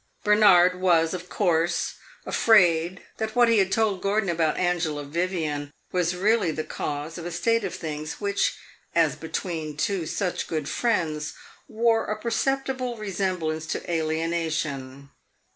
Bernard 0.23 0.81
was, 0.81 1.13
of 1.13 1.29
course, 1.29 1.93
afraid 2.25 3.03
that 3.17 3.35
what 3.35 3.47
he 3.47 3.59
had 3.59 3.71
told 3.71 4.01
Gordon 4.01 4.29
about 4.29 4.57
Angela 4.57 5.03
Vivian 5.03 5.69
was 5.91 6.15
really 6.15 6.49
the 6.49 6.63
cause 6.63 7.19
of 7.19 7.25
a 7.27 7.31
state 7.31 7.63
of 7.63 7.75
things 7.75 8.13
which, 8.19 8.57
as 8.95 9.15
between 9.15 9.77
two 9.77 10.07
such 10.07 10.47
good 10.47 10.67
friends, 10.67 11.35
wore 11.67 12.05
a 12.05 12.17
perceptible 12.19 12.97
resemblance 12.97 13.67
to 13.67 13.91
alienation. 13.91 15.11